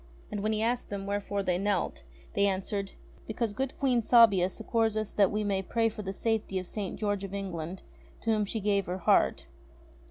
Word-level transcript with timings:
And 0.31 0.41
when 0.41 0.51
he 0.51 0.63
asked 0.63 0.89
them 0.89 1.05
wherefore 1.05 1.43
they 1.43 1.59
knelt, 1.59 2.01
they 2.33 2.47
answered: 2.47 2.93
"Because 3.27 3.53
good 3.53 3.77
Queen 3.77 4.01
Sabia 4.01 4.49
succours 4.49 4.97
us 4.97 5.13
that 5.13 5.29
we 5.29 5.43
may 5.43 5.61
pray 5.61 5.89
for 5.89 6.01
the 6.01 6.11
safety 6.11 6.57
of 6.57 6.65
St. 6.65 6.97
George 6.97 7.23
of 7.23 7.35
England, 7.35 7.83
to 8.21 8.31
whom 8.31 8.43
she 8.43 8.59
gave 8.59 8.87
her 8.87 8.97
heart." 8.97 9.45